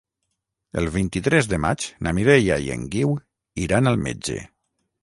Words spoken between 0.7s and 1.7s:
El vint-i-tres de